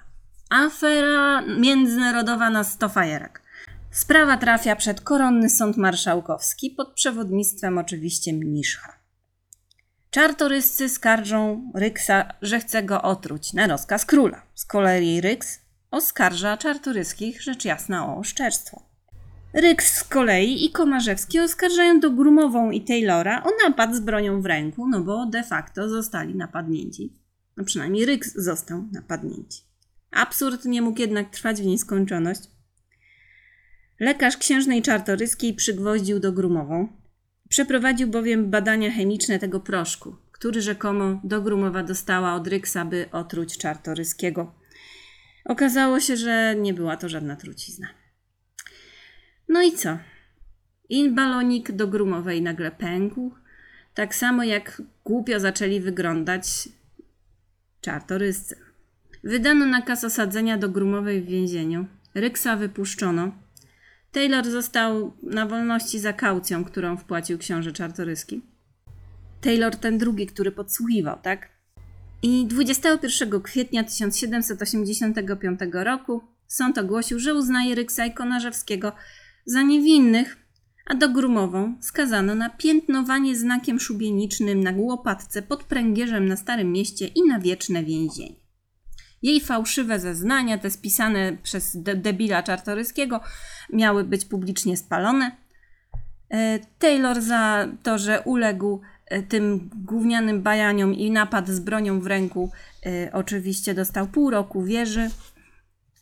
Afera 0.51 1.43
międzynarodowa 1.59 2.51
na 2.51 2.65
sto 2.65 2.89
fajerek. 2.89 3.43
Sprawa 3.91 4.37
trafia 4.37 4.77
przed 4.77 5.01
koronny 5.01 5.51
sąd 5.51 5.77
marszałkowski 5.77 6.71
pod 6.71 6.93
przewodnictwem 6.93 7.79
oczywiście 7.79 8.33
Mniszcha. 8.33 8.93
Czartoryscy 10.11 10.89
skarżą 10.89 11.71
Ryksa, 11.75 12.35
że 12.43 12.61
chce 12.61 12.83
go 12.83 13.03
otruć 13.03 13.53
na 13.53 13.67
rozkaz 13.67 14.07
króla. 14.07 14.43
Z 14.55 14.65
kolei 14.65 15.21
Ryks 15.21 15.64
oskarża 15.95 16.57
czartoryskich 16.57 17.43
rzecz 17.43 17.65
jasna 17.65 18.07
o 18.07 18.17
oszczerstwo. 18.19 18.83
Ryks 19.53 19.97
z 19.97 20.05
kolei 20.05 20.65
i 20.65 20.71
Komarzewski 20.71 21.41
oskarżają 21.41 22.01
do 22.01 22.11
Grumową 22.11 22.71
i 22.71 22.81
Taylora 22.81 23.43
o 23.43 23.51
napad 23.69 23.95
z 23.95 24.01
bronią 24.01 24.43
w 24.43 24.47
ręku, 24.47 24.89
no 24.89 25.01
bo 25.01 25.27
de 25.27 25.43
facto 25.43 25.89
zostali 25.89 26.35
napadnięci. 26.35 27.13
No 27.57 27.65
przynajmniej 27.65 28.07
Ryks 28.07 28.35
został 28.35 28.85
napadnięci. 28.93 29.63
Absurd 30.11 30.65
nie 30.65 30.83
mógł 30.83 31.01
jednak 31.01 31.31
trwać 31.31 31.63
w 31.63 31.67
nieskończoność. 31.67 32.41
Lekarz 34.01 34.37
księżnej 34.37 34.83
czartoryskiej 34.83 35.55
przygwoździł 35.55 36.21
do 36.21 36.33
Grumową. 36.33 36.89
Przeprowadził 37.49 38.09
bowiem 38.09 38.51
badania 38.51 38.91
chemiczne 38.91 39.39
tego 39.39 39.61
proszku, 39.61 40.17
który 40.33 40.63
rzekomo 40.63 41.21
do 41.25 41.43
Grumowa 41.43 41.83
dostała 41.83 42.35
od 42.35 42.49
Ryksa, 42.49 42.85
by 42.85 43.07
otruć 43.13 43.59
czartoryskiego. 43.59 44.64
Okazało 45.45 46.01
się, 46.01 46.17
że 46.17 46.55
nie 46.59 46.75
była 46.75 46.97
to 46.97 47.09
żadna 47.09 47.37
trucizna. 47.37 47.89
No 49.49 49.63
i 49.63 49.73
co? 49.73 49.99
I 50.89 51.11
balonik 51.11 51.73
do 51.73 51.89
grumowej 51.89 52.43
nagle 52.43 52.71
pękł. 52.71 53.35
Tak 53.95 54.15
samo 54.15 54.45
jak 54.45 54.83
głupio 55.05 55.41
zaczęli 55.41 55.81
wyglądać 55.81 56.69
czartoryscy. 57.81 58.57
Wydano 59.25 59.67
nakaz 59.67 60.05
osadzenia 60.05 60.59
do 60.59 60.69
grumowej 60.69 61.23
w 61.23 61.27
więzieniu. 61.27 61.87
Ryksa 62.15 62.57
wypuszczono. 62.57 63.33
Taylor 64.13 64.51
został 64.51 65.17
na 65.23 65.47
wolności 65.47 65.99
za 65.99 66.13
kaucją, 66.13 66.65
którą 66.65 66.97
wpłacił 66.97 67.39
książę 67.39 67.73
czartoryski. 67.73 68.43
Taylor 69.41 69.77
ten 69.77 69.99
drugi, 69.99 70.27
który 70.27 70.53
podsłuchiwał, 70.53 71.19
tak? 71.23 71.54
I 72.27 72.47
21 72.47 73.43
kwietnia 73.43 73.85
1785 73.85 75.61
roku 75.73 76.21
sąd 76.47 76.79
ogłosił, 76.79 77.19
że 77.19 77.35
uznaje 77.35 77.75
Ryksa 77.75 78.07
i 78.07 78.15
Konarzewskiego 78.15 78.93
za 79.47 79.63
niewinnych, 79.63 80.37
a 80.87 80.95
do 80.95 81.09
Grumową 81.09 81.75
skazano 81.81 82.35
na 82.35 82.51
piętnowanie 82.51 83.37
znakiem 83.37 83.81
szubienicznym 83.81 84.63
na 84.63 84.73
łopatce 84.77 85.43
pod 85.43 85.65
pręgierzem 85.65 86.29
na 86.29 86.37
Starym 86.37 86.73
Mieście 86.73 87.07
i 87.07 87.29
na 87.29 87.41
wieczne 87.41 87.85
więzienie. 87.85 88.41
Jej 89.23 89.41
fałszywe 89.41 89.99
zeznania, 89.99 90.59
te 90.59 90.71
spisane 90.71 91.37
przez 91.43 91.77
de 91.83 91.97
debila 91.97 92.43
Czartoryskiego, 92.43 93.21
miały 93.73 94.05
być 94.05 94.25
publicznie 94.25 94.77
spalone. 94.77 95.37
E, 96.31 96.59
Taylor 96.79 97.21
za 97.21 97.69
to, 97.83 97.99
że 97.99 98.21
uległ 98.21 98.81
tym 99.29 99.71
gównianym 99.75 100.43
bajaniom 100.43 100.95
i 100.95 101.11
napad 101.11 101.49
z 101.49 101.61
bronią 101.61 102.01
w 102.01 102.07
ręku, 102.07 102.51
e, 102.87 103.13
oczywiście 103.13 103.75
dostał 103.75 104.07
pół 104.07 104.31
roku 104.31 104.63
wieży 104.63 105.11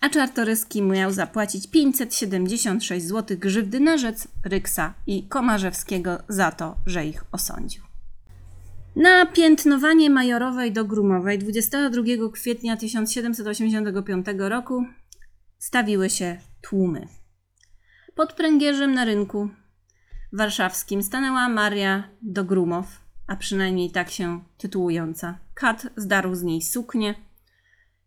a 0.02 0.08
Czartoryski 0.08 0.82
miał 0.82 1.12
zapłacić 1.12 1.70
576 1.70 3.06
zł 3.06 3.36
grzywdy 3.40 3.80
na 3.80 3.98
rzec 3.98 4.28
Ryksa 4.44 4.94
i 5.06 5.28
Komarzewskiego 5.28 6.18
za 6.28 6.50
to, 6.50 6.76
że 6.86 7.06
ich 7.06 7.24
osądził. 7.32 7.82
Na 8.96 9.26
piętnowanie 9.26 10.10
majorowej 10.10 10.72
do 10.72 10.84
Grumowej 10.84 11.38
22 11.38 12.02
kwietnia 12.32 12.76
1785 12.76 14.26
roku 14.38 14.84
stawiły 15.58 16.10
się 16.10 16.38
tłumy. 16.60 17.08
Pod 18.14 18.32
pręgierzem 18.32 18.94
na 18.94 19.04
rynku 19.04 19.48
warszawskim 20.32 21.02
stanęła 21.02 21.48
Maria 21.48 22.08
Dogrumow, 22.22 22.86
a 23.26 23.36
przynajmniej 23.36 23.90
tak 23.90 24.10
się 24.10 24.44
tytułująca. 24.58 25.38
Kat 25.54 25.86
zdarł 25.96 26.34
z 26.34 26.42
niej 26.42 26.62
suknię 26.62 27.14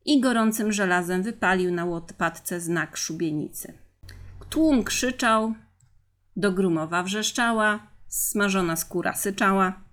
i 0.06 0.22
gorącym 0.22 0.72
żelazem 0.72 1.24
wypalił 1.24 1.72
na 1.72 1.86
łopatce 1.86 2.62
znak 2.62 2.98
szubienicy. 2.98 3.74
Tłum 4.50 4.84
krzyczał, 4.84 5.54
Dogrumowa 6.36 7.04
wrzeszczała, 7.04 7.88
smażona 8.08 8.76
skóra 8.76 9.14
syczała. 9.14 9.84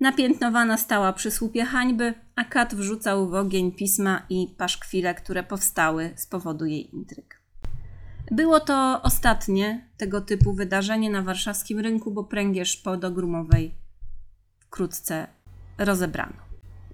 Napiętnowana 0.00 0.76
stała 0.76 1.12
przy 1.12 1.30
słupie 1.30 1.64
hańby, 1.64 2.14
a 2.36 2.44
kat 2.44 2.74
wrzucał 2.74 3.28
w 3.28 3.34
ogień 3.34 3.72
pisma 3.72 4.26
i 4.28 4.54
paszkwile, 4.58 5.14
które 5.14 5.42
powstały 5.42 6.12
z 6.16 6.26
powodu 6.26 6.66
jej 6.66 6.94
intryg. 6.94 7.39
Było 8.30 8.60
to 8.60 9.00
ostatnie 9.02 9.90
tego 9.96 10.20
typu 10.20 10.52
wydarzenie 10.52 11.10
na 11.10 11.22
warszawskim 11.22 11.78
rynku, 11.78 12.10
bo 12.10 12.24
pręgierz 12.24 12.76
podogrumowej 12.76 13.74
wkrótce 14.58 15.26
rozebrano. 15.78 16.36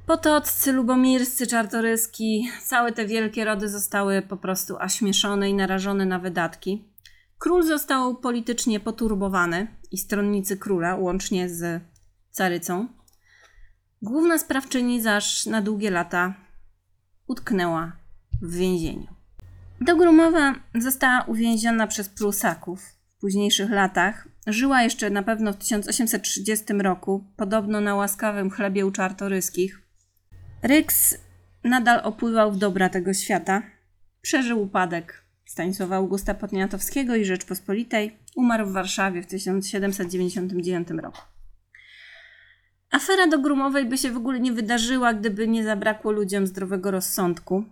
Potoccy, 0.07 0.73
lubomirscy, 0.73 1.47
czartoryski, 1.47 2.49
całe 2.65 2.93
te 2.93 3.07
wielkie 3.07 3.45
rody 3.45 3.69
zostały 3.69 4.23
po 4.23 4.37
prostu 4.37 4.77
aśmieszone 4.79 5.51
i 5.51 5.55
narażone 5.55 6.07
na 6.07 6.19
wydatki. 6.19 6.93
Król 7.39 7.63
został 7.63 8.17
politycznie 8.17 8.81
poturbowany 8.81 9.67
i 9.91 9.99
stronnicy 9.99 10.57
króla, 10.57 10.95
łącznie 10.95 11.49
z 11.49 11.83
carycą. 12.31 12.89
Główna 14.03 14.39
sprawczyni 14.39 15.03
zaś 15.03 15.47
na 15.47 15.63
długie 15.63 15.91
lata 15.91 16.35
utknęła 17.27 17.93
w 18.43 18.55
więzieniu. 18.55 19.16
Dogrumowa 19.81 20.55
została 20.75 21.23
uwięziona 21.23 21.87
przez 21.87 22.09
Prusaków 22.09 22.83
w 22.83 23.21
późniejszych 23.21 23.71
latach. 23.71 24.29
Żyła 24.47 24.83
jeszcze 24.83 25.11
na 25.11 25.23
pewno 25.23 25.53
w 25.53 25.57
1830 25.57 26.65
roku, 26.73 27.25
podobno 27.37 27.81
na 27.81 27.95
łaskawym 27.95 28.51
chlebie 28.51 28.87
u 28.87 28.91
czartoryskich. 28.91 29.81
Ryks 30.63 31.19
nadal 31.65 32.01
opływał 32.05 32.53
w 32.53 32.59
dobra 32.59 32.89
tego 32.89 33.15
świata. 33.15 33.63
Przeżył 34.23 34.63
upadek 34.63 35.25
Stanisława 35.45 35.97
Augusta 35.97 36.35
Poniatowskiego 36.35 37.17
i 37.17 37.25
Rzeczpospolitej. 37.25 38.19
Umarł 38.37 38.67
w 38.67 38.73
Warszawie 38.73 39.23
w 39.23 39.27
1799 39.27 40.91
roku. 40.91 41.21
Afera 42.91 43.27
do 43.27 43.39
Grumowej 43.39 43.87
by 43.87 43.99
się 43.99 44.11
w 44.11 44.17
ogóle 44.17 44.41
nie 44.41 44.53
wydarzyła, 44.53 45.15
gdyby 45.15 45.49
nie 45.49 45.65
zabrakło 45.65 46.13
ludziom 46.13 46.47
zdrowego 46.47 46.91
rozsądku, 46.91 47.65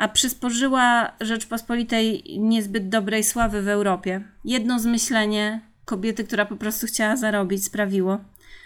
a 0.00 0.08
przysporzyła 0.08 1.12
Rzeczpospolitej 1.20 2.24
niezbyt 2.38 2.88
dobrej 2.88 3.24
sławy 3.24 3.62
w 3.62 3.68
Europie. 3.68 4.24
Jedno 4.44 4.78
zmyślenie 4.78 5.60
kobiety, 5.84 6.24
która 6.24 6.46
po 6.46 6.56
prostu 6.56 6.86
chciała 6.86 7.16
zarobić, 7.16 7.64
sprawiło, 7.64 8.18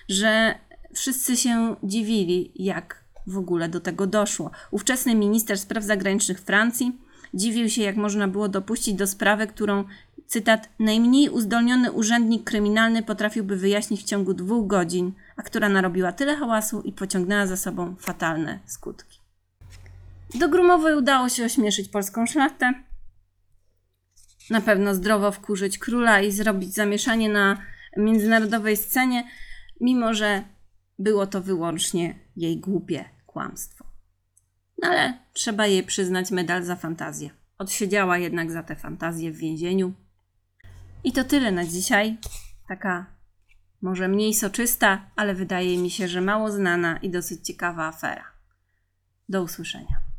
że 0.08 0.54
wszyscy 0.94 1.36
się 1.36 1.76
dziwili, 1.82 2.52
jak 2.54 3.04
w 3.26 3.38
ogóle 3.38 3.68
do 3.68 3.80
tego 3.80 4.06
doszło. 4.06 4.50
Ówczesny 4.70 5.14
minister 5.14 5.58
spraw 5.58 5.84
zagranicznych 5.84 6.40
Francji 6.40 6.98
dziwił 7.34 7.68
się, 7.68 7.82
jak 7.82 7.96
można 7.96 8.28
było 8.28 8.48
dopuścić 8.48 8.94
do 8.94 9.06
sprawy, 9.06 9.46
którą, 9.46 9.84
cytat, 10.26 10.68
najmniej 10.78 11.28
uzdolniony 11.28 11.92
urzędnik 11.92 12.44
kryminalny 12.44 13.02
potrafiłby 13.02 13.56
wyjaśnić 13.56 14.00
w 14.00 14.06
ciągu 14.06 14.34
dwóch 14.34 14.66
godzin, 14.66 15.12
a 15.36 15.42
która 15.42 15.68
narobiła 15.68 16.12
tyle 16.12 16.36
hałasu 16.36 16.80
i 16.80 16.92
pociągnęła 16.92 17.46
za 17.46 17.56
sobą 17.56 17.94
fatalne 17.98 18.58
skutki. 18.66 19.23
Do 20.34 20.48
Grumowej 20.48 20.94
udało 20.94 21.28
się 21.28 21.44
ośmieszyć 21.44 21.88
polską 21.88 22.26
szlachtę, 22.26 22.74
na 24.50 24.60
pewno 24.60 24.94
zdrowo 24.94 25.32
wkurzyć 25.32 25.78
króla 25.78 26.20
i 26.20 26.32
zrobić 26.32 26.74
zamieszanie 26.74 27.28
na 27.28 27.62
międzynarodowej 27.96 28.76
scenie, 28.76 29.28
mimo 29.80 30.14
że 30.14 30.42
było 30.98 31.26
to 31.26 31.42
wyłącznie 31.42 32.14
jej 32.36 32.60
głupie 32.60 33.04
kłamstwo. 33.26 33.84
No 34.82 34.88
ale 34.88 35.18
trzeba 35.32 35.66
jej 35.66 35.82
przyznać 35.82 36.30
medal 36.30 36.64
za 36.64 36.76
fantazję. 36.76 37.30
Odsiedziała 37.58 38.18
jednak 38.18 38.52
za 38.52 38.62
te 38.62 38.76
fantazje 38.76 39.32
w 39.32 39.36
więzieniu. 39.36 39.92
I 41.04 41.12
to 41.12 41.24
tyle 41.24 41.52
na 41.52 41.64
dzisiaj. 41.64 42.16
Taka 42.68 43.06
może 43.82 44.08
mniej 44.08 44.34
soczysta, 44.34 45.10
ale 45.16 45.34
wydaje 45.34 45.78
mi 45.78 45.90
się, 45.90 46.08
że 46.08 46.20
mało 46.20 46.50
znana 46.50 46.98
i 46.98 47.10
dosyć 47.10 47.46
ciekawa 47.46 47.86
afera. 47.86 48.24
Do 49.28 49.42
usłyszenia. 49.42 50.13